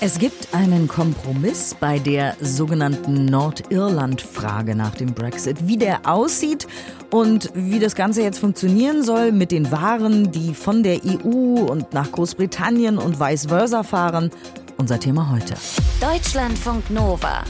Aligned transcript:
Es 0.00 0.18
gibt 0.18 0.54
einen 0.54 0.88
Kompromiss 0.88 1.74
bei 1.78 1.98
der 1.98 2.36
sogenannten 2.40 3.24
Nordirland-Frage 3.24 4.74
nach 4.74 4.94
dem 4.94 5.14
Brexit. 5.14 5.66
Wie 5.66 5.76
der 5.76 6.08
aussieht 6.08 6.66
und 7.10 7.50
wie 7.54 7.78
das 7.78 7.94
Ganze 7.94 8.22
jetzt 8.22 8.38
funktionieren 8.38 9.02
soll 9.02 9.32
mit 9.32 9.50
den 9.50 9.70
Waren, 9.70 10.30
die 10.30 10.54
von 10.54 10.82
der 10.82 11.00
EU 11.04 11.64
und 11.64 11.94
nach 11.94 12.12
Großbritannien 12.12 12.98
und 12.98 13.18
vice 13.18 13.46
versa 13.46 13.82
fahren, 13.82 14.30
unser 14.76 15.00
Thema 15.00 15.30
heute. 15.30 15.54
Deutschlandfunk 16.00 16.90
Nova. 16.90 17.44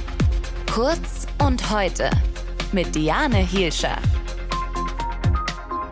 Kurz 0.73 1.27
und 1.45 1.71
heute 1.71 2.11
mit 2.73 2.95
Diane 2.95 3.39
Hielscher. 3.39 3.96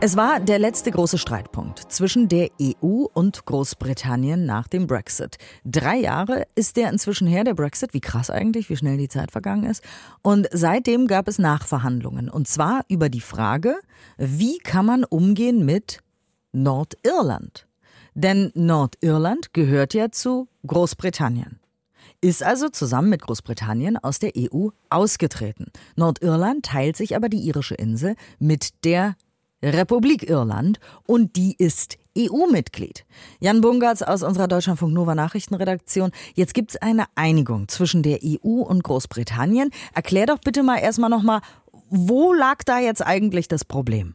Es 0.05 0.17
war 0.17 0.41
der 0.41 0.59
letzte 0.59 0.91
große 0.91 1.17
Streitpunkt 1.17 1.79
zwischen 1.93 2.27
der 2.29 2.51
EU 2.61 3.05
und 3.15 3.47
Großbritannien 3.47 4.45
nach 4.45 4.67
dem 4.67 4.89
Brexit. 4.89 5.37
Drei 5.65 5.97
Jahre 5.97 6.49
ist 6.57 6.77
der 6.77 6.91
inzwischen 6.91 7.29
her, 7.29 7.45
der 7.45 7.55
Brexit. 7.55 7.95
Wie 7.95 8.01
krass 8.01 8.29
eigentlich, 8.29 8.69
wie 8.69 8.77
schnell 8.77 8.97
die 8.97 9.07
Zeit 9.07 9.31
vergangen 9.31 9.71
ist. 9.71 9.81
Und 10.21 10.49
seitdem 10.51 11.07
gab 11.07 11.29
es 11.29 11.39
Nachverhandlungen. 11.39 12.29
Und 12.29 12.49
zwar 12.49 12.85
über 12.89 13.11
die 13.11 13.21
Frage, 13.21 13.77
wie 14.17 14.59
kann 14.59 14.87
man 14.87 15.05
umgehen 15.05 15.65
mit 15.65 16.01
Nordirland? 16.51 17.69
Denn 18.15 18.51
Nordirland 18.57 19.53
gehört 19.53 19.95
ja 19.95 20.11
zu 20.11 20.49
Großbritannien 20.67 21.61
ist 22.25 22.45
also 22.45 22.69
zusammen 22.69 23.09
mit 23.09 23.23
Großbritannien 23.23 23.97
aus 23.97 24.21
der 24.21 24.33
EU 24.37 24.69
ausgetreten. 24.91 25.73
Nordirland 25.97 26.65
teilt 26.65 26.97
sich 26.97 27.17
aber 27.17 27.29
die 27.29 27.41
irische 27.41 27.75
Insel 27.75 28.15
mit 28.39 28.85
der 28.85 29.17
Republik 29.63 30.29
Irland 30.29 30.81
und 31.07 31.37
die 31.37 31.55
ist 31.57 31.99
EU-Mitglied. 32.17 33.05
Jan 33.41 33.61
Bungartz 33.61 34.03
aus 34.03 34.23
unserer 34.23 34.49
Deutschlandfunk 34.49 34.93
Nova 34.93 35.15
Nachrichtenredaktion. 35.15 36.11
Jetzt 36.35 36.55
gibt 36.55 36.73
es 36.73 36.83
eine 36.83 37.07
Einigung 37.15 37.69
zwischen 37.69 38.03
der 38.03 38.19
EU 38.23 38.63
und 38.63 38.83
Großbritannien. 38.85 39.71
Erklär 39.95 40.27
doch 40.27 40.39
bitte 40.39 40.63
mal 40.63 40.79
erstmal 40.79 41.11
nochmal, 41.11 41.41
wo 41.89 42.33
lag 42.33 42.65
da 42.65 42.81
jetzt 42.81 43.05
eigentlich 43.05 43.49
das 43.49 43.65
Problem? 43.65 44.15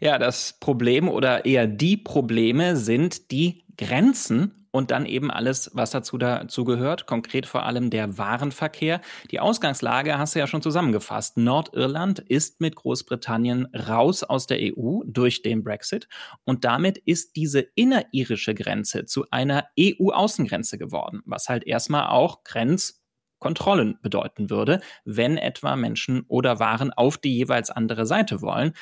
Ja, 0.00 0.18
das 0.18 0.54
Problem 0.60 1.08
oder 1.08 1.44
eher 1.44 1.66
die 1.66 1.96
Probleme 1.96 2.76
sind 2.76 3.30
die 3.30 3.64
Grenzen 3.76 4.61
und 4.72 4.90
dann 4.90 5.06
eben 5.06 5.30
alles, 5.30 5.70
was 5.74 5.90
dazu 5.92 6.18
dazu 6.18 6.64
gehört, 6.64 7.06
konkret 7.06 7.46
vor 7.46 7.64
allem 7.64 7.90
der 7.90 8.18
Warenverkehr. 8.18 9.00
Die 9.30 9.38
Ausgangslage 9.38 10.18
hast 10.18 10.34
du 10.34 10.40
ja 10.40 10.48
schon 10.48 10.62
zusammengefasst. 10.62 11.36
Nordirland 11.36 12.18
ist 12.18 12.60
mit 12.60 12.74
Großbritannien 12.74 13.66
raus 13.66 14.24
aus 14.24 14.46
der 14.46 14.58
EU 14.60 15.02
durch 15.04 15.42
den 15.42 15.62
Brexit 15.62 16.08
und 16.44 16.64
damit 16.64 16.98
ist 16.98 17.36
diese 17.36 17.60
innerirische 17.74 18.54
Grenze 18.54 19.04
zu 19.04 19.26
einer 19.30 19.66
EU-Außengrenze 19.78 20.78
geworden, 20.78 21.20
was 21.26 21.48
halt 21.48 21.64
erstmal 21.64 22.08
auch 22.08 22.42
Grenzkontrollen 22.44 23.98
bedeuten 24.02 24.48
würde, 24.48 24.80
wenn 25.04 25.36
etwa 25.36 25.76
Menschen 25.76 26.24
oder 26.28 26.58
Waren 26.58 26.92
auf 26.92 27.18
die 27.18 27.36
jeweils 27.36 27.70
andere 27.70 28.06
Seite 28.06 28.40
wollen. 28.40 28.72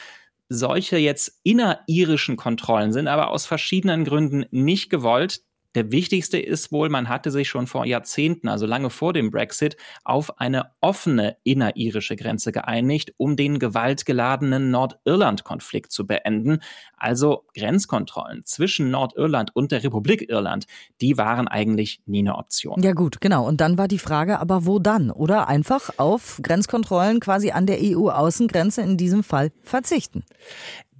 Solche 0.49 0.97
jetzt 0.97 1.41
inneririschen 1.45 2.37
Kontrollen 2.37 2.93
sind 2.93 3.07
aber 3.07 3.31
aus 3.31 3.47
verschiedenen 3.47 4.05
Gründen 4.05 4.47
nicht 4.51 4.91
gewollt. 4.91 5.43
Der 5.75 5.93
wichtigste 5.93 6.39
ist 6.39 6.73
wohl, 6.73 6.89
man 6.89 7.09
hatte 7.09 7.31
sich 7.31 7.49
schon 7.49 7.67
vor 7.67 7.87
Jahrzehnten, 7.87 8.49
also 8.49 8.67
lange 8.67 8.91
vor 8.91 9.13
dem 9.13 9.31
Brexit, 9.31 9.77
auf 10.05 10.41
eine 10.41 10.73
offene 10.81 11.37
innerirische 11.45 12.17
Grenze 12.17 12.51
geeinigt, 12.51 13.15
um 13.19 13.37
den 13.37 13.59
gewaltgeladenen 13.59 14.71
Nordirland-Konflikt 14.71 15.93
zu 15.93 16.07
beenden. 16.07 16.59
Also 16.97 17.45
Grenzkontrollen 17.55 18.43
zwischen 18.45 18.91
Nordirland 18.91 19.55
und 19.55 19.71
der 19.71 19.85
Republik 19.85 20.29
Irland, 20.29 20.67
die 21.01 21.17
waren 21.17 21.47
eigentlich 21.47 22.03
nie 22.07 22.21
eine 22.21 22.37
Option. 22.37 22.83
Ja 22.83 22.93
gut, 22.93 23.21
genau. 23.21 23.47
Und 23.47 23.61
dann 23.61 23.79
war 23.79 23.87
die 23.87 23.99
Frage, 23.99 24.41
aber 24.41 24.67
wo 24.67 24.81
dann? 24.81 25.11
Oder 25.11 25.49
einfach 25.49 25.91
auf 25.99 26.41
Grenzkontrollen 26.43 27.21
quasi 27.21 27.53
an 27.53 27.67
der 27.67 27.79
EU-Außengrenze 27.81 28.83
in 28.83 28.97
diesem 28.97 29.23
Fall 29.23 29.53
verzichten? 29.63 30.25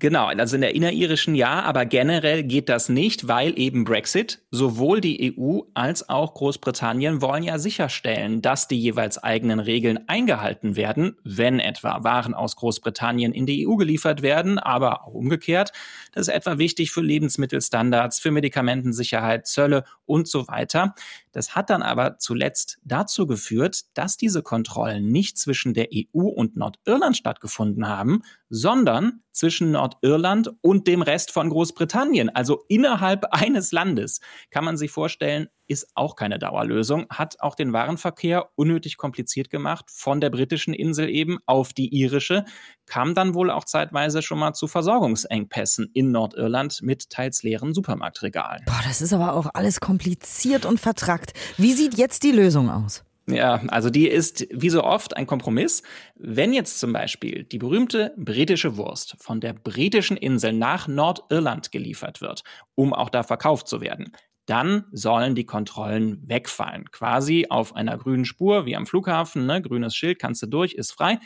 Genau, 0.01 0.29
also 0.29 0.55
in 0.55 0.63
der 0.63 0.75
inneririschen 0.75 1.35
ja, 1.35 1.61
aber 1.63 1.85
generell 1.85 2.43
geht 2.43 2.71
das 2.71 2.89
nicht, 2.89 3.29
weil 3.29 3.59
eben 3.59 3.85
Brexit, 3.85 4.41
sowohl 4.51 5.03
die 5.03 5.37
EU 5.39 5.61
als 5.75 6.09
auch 6.09 6.33
Großbritannien 6.33 7.21
wollen 7.21 7.43
ja 7.43 7.59
sicherstellen, 7.59 8.41
dass 8.41 8.67
die 8.67 8.81
jeweils 8.81 9.19
eigenen 9.19 9.61
Regeln 9.61 10.09
eingehalten 10.09 10.75
werden, 10.75 11.19
wenn 11.23 11.61
etwa 11.61 12.03
Waren 12.03 12.33
aus 12.33 12.57
Großbritannien 12.57 13.33
in 13.35 13.45
die 13.45 13.69
EU 13.69 13.77
geliefert 13.77 14.23
werden, 14.23 14.59
aber 14.59 15.05
auch 15.05 15.13
umgekehrt. 15.13 15.73
Das 16.13 16.29
ist 16.29 16.35
etwa 16.35 16.57
wichtig 16.57 16.93
für 16.93 17.03
Lebensmittelstandards, 17.03 18.21
für 18.21 18.31
Medikamentensicherheit, 18.31 19.47
Zölle 19.47 19.85
und 20.07 20.29
so 20.29 20.49
weiter. 20.49 20.95
Das 21.33 21.55
hat 21.55 21.69
dann 21.69 21.83
aber 21.83 22.19
zuletzt 22.19 22.79
dazu 22.85 23.27
geführt, 23.27 23.83
dass 23.95 24.17
diese 24.17 24.43
Kontrollen 24.43 25.13
nicht 25.13 25.37
zwischen 25.37 25.75
der 25.75 25.89
EU 25.95 26.23
und 26.23 26.57
Nordirland 26.57 27.19
stattgefunden 27.19 27.87
haben, 27.87 28.23
sondern 28.49 29.21
zwischen 29.31 29.77
Nordirland 29.91 30.51
und 30.61 30.87
dem 30.87 31.03
Rest 31.03 31.33
von 31.33 31.51
Großbritannien, 31.51 32.29
also 32.31 32.65
innerhalb 32.69 33.27
eines 33.31 33.73
Landes. 33.73 34.21
Kann 34.51 34.65
man 34.65 34.77
sich 34.77 34.91
vorstellen, 34.91 35.49
ist 35.67 35.89
auch 35.95 36.17
keine 36.17 36.39
Dauerlösung, 36.39 37.07
hat 37.11 37.41
auch 37.41 37.55
den 37.55 37.73
Warenverkehr 37.73 38.51
unnötig 38.57 38.97
kompliziert 38.97 39.51
gemacht, 39.51 39.87
von 39.89 40.21
der 40.21 40.31
britischen 40.31 40.75
Insel 40.75 41.09
eben 41.09 41.39
auf 41.47 41.73
die 41.73 41.95
irische, 41.95 42.45
kam 42.87 43.15
dann 43.15 43.35
wohl 43.35 43.51
auch 43.51 43.65
zeitweise 43.65 44.23
schon 44.23 44.41
mal 44.41 44.53
zu 44.53 44.67
Versorgungsengpässen 44.67 45.91
in 45.95 46.11
Nordirland 46.11 46.83
mit 46.83 47.11
teils 47.11 47.43
leeren 47.43 47.73
Supermarktregalen. 47.73 48.65
Boah, 48.67 48.81
das 48.85 49.01
ist 49.01 49.13
aber 49.13 49.35
auch 49.35 49.51
alles 49.55 49.81
kompliziert 49.81 50.67
und 50.67 50.81
vertrackt. 50.81 51.35
Wie 51.57 51.73
sieht 51.73 51.97
jetzt 51.97 52.25
die 52.25 52.33
Lösung 52.33 52.69
aus? 52.69 53.05
Ja, 53.31 53.63
also 53.69 53.91
die 53.91 54.09
ist 54.09 54.47
wie 54.51 54.71
so 54.71 54.83
oft 54.83 55.17
ein 55.17 55.27
Kompromiss. 55.27 55.83
Wenn 56.17 56.53
jetzt 56.53 56.81
zum 56.81 56.93
Beispiel 56.93 57.45
die 57.45 57.59
berühmte 57.59 58.13
britische 58.17 58.77
Wurst 58.77 59.17
von 59.21 59.41
der 59.41 59.53
britischen 59.53 60.17
Insel 60.17 60.53
nach 60.53 60.89
Nordirland 60.89 61.71
geliefert 61.71 62.21
wird, 62.21 62.43
um 62.75 62.93
auch 62.93 63.11
da 63.11 63.23
verkauft 63.23 63.69
zu 63.69 63.81
werden, 63.81 64.13
dann 64.47 64.87
sollen 64.91 65.35
die 65.35 65.45
Kontrollen 65.45 66.23
wegfallen. 66.27 66.91
Quasi 66.91 67.47
auf 67.51 67.77
einer 67.77 67.97
grünen 67.99 68.25
Spur, 68.25 68.67
wie 68.67 68.75
am 68.75 68.87
Flughafen, 68.87 69.47
ne? 69.47 69.63
grünes 69.63 69.95
Schild, 69.95 70.19
kannst 70.19 70.43
du 70.43 70.47
durch, 70.47 70.73
ist 70.75 70.93
frei. 70.93 71.21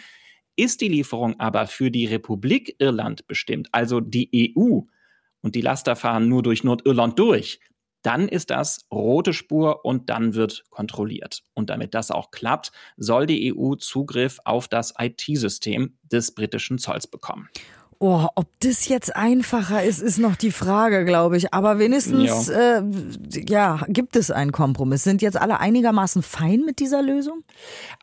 Ist 0.56 0.81
die 0.82 0.88
Lieferung 0.88 1.41
aber 1.41 1.66
für 1.66 1.91
die 1.91 2.06
Republik 2.06 2.76
Irland 2.78 3.26
bestimmt, 3.26 3.69
also 3.72 4.00
die 4.00 4.54
EU, 4.56 4.81
und 5.41 5.54
die 5.54 5.60
Laster 5.60 5.97
fahren 5.97 6.28
nur 6.28 6.43
durch 6.43 6.64
Nordirland 6.64 7.19
durch, 7.19 7.60
dann 8.04 8.28
ist 8.28 8.50
das 8.50 8.87
rote 8.92 9.32
Spur 9.32 9.84
und 9.84 10.10
dann 10.10 10.34
wird 10.34 10.65
kontrolliert. 10.70 11.42
Und 11.54 11.70
damit 11.70 11.94
das 11.94 12.10
auch 12.10 12.31
klappt, 12.31 12.70
soll 12.97 13.26
die 13.26 13.54
EU 13.54 13.75
Zugriff 13.76 14.38
auf 14.44 14.69
das 14.69 14.94
IT-System 14.98 15.97
des 16.03 16.34
britischen 16.34 16.78
Zolls 16.78 17.06
bekommen. 17.06 17.48
Oh, 18.06 18.26
ob 18.34 18.47
das 18.60 18.87
jetzt 18.88 19.16
einfacher 19.16 19.82
ist, 19.82 20.03
ist 20.03 20.19
noch 20.19 20.37
die 20.37 20.50
Frage, 20.50 21.06
glaube 21.06 21.38
ich. 21.38 21.54
Aber 21.54 21.78
wenigstens, 21.78 22.48
ja. 22.48 22.81
Äh, 22.81 22.82
ja, 23.48 23.81
gibt 23.88 24.15
es 24.16 24.31
einen 24.31 24.53
Kompromiss. 24.53 25.04
Sind 25.04 25.22
jetzt 25.22 25.41
alle 25.41 25.59
einigermaßen 25.59 26.22
fein 26.22 26.64
mit 26.66 26.81
dieser 26.81 27.00
Lösung? 27.00 27.44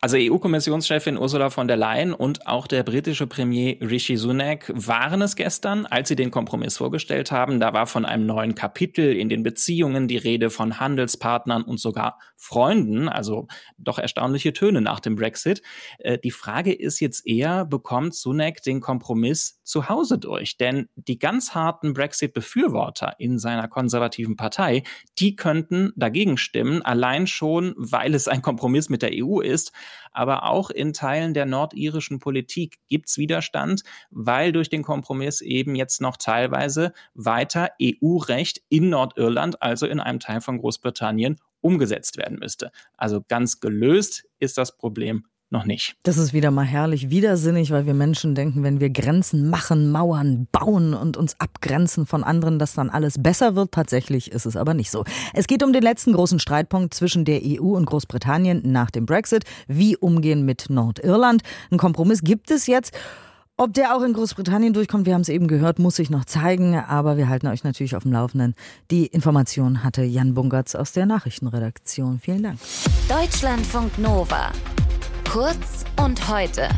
Also 0.00 0.16
EU-Kommissionschefin 0.18 1.16
Ursula 1.16 1.50
von 1.50 1.68
der 1.68 1.76
Leyen 1.76 2.14
und 2.14 2.48
auch 2.48 2.66
der 2.66 2.82
britische 2.82 3.28
Premier 3.28 3.76
Rishi 3.80 4.16
Sunak 4.16 4.72
waren 4.74 5.22
es 5.22 5.36
gestern, 5.36 5.86
als 5.86 6.08
sie 6.08 6.16
den 6.16 6.32
Kompromiss 6.32 6.78
vorgestellt 6.78 7.30
haben. 7.30 7.60
Da 7.60 7.72
war 7.72 7.86
von 7.86 8.04
einem 8.04 8.26
neuen 8.26 8.56
Kapitel 8.56 9.14
in 9.14 9.28
den 9.28 9.44
Beziehungen 9.44 10.08
die 10.08 10.16
Rede 10.16 10.50
von 10.50 10.80
Handelspartnern 10.80 11.62
und 11.62 11.78
sogar 11.78 12.18
Freunden. 12.34 13.08
Also 13.08 13.46
doch 13.78 14.00
erstaunliche 14.00 14.52
Töne 14.52 14.80
nach 14.80 14.98
dem 14.98 15.14
Brexit. 15.14 15.62
Äh, 16.00 16.18
die 16.18 16.32
Frage 16.32 16.72
ist 16.72 16.98
jetzt 16.98 17.24
eher, 17.24 17.64
bekommt 17.64 18.16
Sunak 18.16 18.62
den 18.64 18.80
Kompromiss 18.80 19.60
zu 19.62 19.88
Hause 19.88 19.91
durch. 20.18 20.56
Denn 20.56 20.88
die 20.96 21.18
ganz 21.18 21.54
harten 21.54 21.92
Brexit-Befürworter 21.92 23.14
in 23.18 23.38
seiner 23.38 23.68
konservativen 23.68 24.36
Partei, 24.36 24.82
die 25.18 25.36
könnten 25.36 25.92
dagegen 25.96 26.36
stimmen, 26.36 26.82
allein 26.82 27.26
schon, 27.26 27.74
weil 27.76 28.14
es 28.14 28.28
ein 28.28 28.42
Kompromiss 28.42 28.88
mit 28.88 29.02
der 29.02 29.10
EU 29.12 29.40
ist. 29.40 29.72
Aber 30.12 30.44
auch 30.44 30.70
in 30.70 30.92
Teilen 30.92 31.34
der 31.34 31.46
nordirischen 31.46 32.18
Politik 32.18 32.78
gibt 32.88 33.08
es 33.08 33.18
Widerstand, 33.18 33.82
weil 34.10 34.52
durch 34.52 34.68
den 34.68 34.82
Kompromiss 34.82 35.40
eben 35.40 35.74
jetzt 35.74 36.00
noch 36.00 36.16
teilweise 36.16 36.92
weiter 37.14 37.70
EU-Recht 37.80 38.62
in 38.68 38.90
Nordirland, 38.90 39.62
also 39.62 39.86
in 39.86 40.00
einem 40.00 40.20
Teil 40.20 40.40
von 40.40 40.58
Großbritannien, 40.58 41.38
umgesetzt 41.60 42.18
werden 42.18 42.38
müsste. 42.38 42.72
Also 42.96 43.22
ganz 43.26 43.60
gelöst 43.60 44.24
ist 44.38 44.58
das 44.58 44.76
Problem 44.76 45.26
noch 45.52 45.64
nicht. 45.64 45.94
Das 46.02 46.16
ist 46.16 46.32
wieder 46.32 46.50
mal 46.50 46.64
herrlich 46.64 47.10
widersinnig, 47.10 47.70
weil 47.70 47.86
wir 47.86 47.94
Menschen 47.94 48.34
denken, 48.34 48.62
wenn 48.62 48.80
wir 48.80 48.90
Grenzen 48.90 49.48
machen, 49.48 49.90
Mauern 49.90 50.48
bauen 50.50 50.94
und 50.94 51.16
uns 51.16 51.38
abgrenzen 51.38 52.06
von 52.06 52.24
anderen, 52.24 52.58
dass 52.58 52.74
dann 52.74 52.90
alles 52.90 53.22
besser 53.22 53.54
wird. 53.54 53.72
Tatsächlich 53.72 54.32
ist 54.32 54.46
es 54.46 54.56
aber 54.56 54.74
nicht 54.74 54.90
so. 54.90 55.04
Es 55.34 55.46
geht 55.46 55.62
um 55.62 55.72
den 55.72 55.82
letzten 55.82 56.12
großen 56.12 56.38
Streitpunkt 56.38 56.94
zwischen 56.94 57.24
der 57.24 57.40
EU 57.44 57.76
und 57.76 57.84
Großbritannien 57.84 58.62
nach 58.64 58.90
dem 58.90 59.06
Brexit. 59.06 59.44
Wie 59.68 59.96
umgehen 59.96 60.44
mit 60.44 60.66
Nordirland? 60.68 61.42
Ein 61.70 61.78
Kompromiss 61.78 62.22
gibt 62.22 62.50
es 62.50 62.66
jetzt. 62.66 62.92
Ob 63.58 63.74
der 63.74 63.94
auch 63.94 64.02
in 64.02 64.14
Großbritannien 64.14 64.72
durchkommt, 64.72 65.04
wir 65.06 65.14
haben 65.14 65.20
es 65.20 65.28
eben 65.28 65.46
gehört, 65.46 65.78
muss 65.78 65.96
sich 65.96 66.08
noch 66.08 66.24
zeigen, 66.24 66.74
aber 66.74 67.16
wir 67.18 67.28
halten 67.28 67.46
euch 67.46 67.64
natürlich 67.64 67.94
auf 67.94 68.02
dem 68.02 68.12
Laufenden. 68.12 68.54
Die 68.90 69.06
Information 69.06 69.84
hatte 69.84 70.02
Jan 70.02 70.34
Bungertz 70.34 70.74
aus 70.74 70.92
der 70.92 71.04
Nachrichtenredaktion. 71.06 72.18
Vielen 72.18 72.42
Dank. 72.42 72.58
Deutschlandfunk 73.08 73.98
Nova. 73.98 74.50
Kurz 75.32 75.86
und 75.96 76.28
heute. 76.28 76.68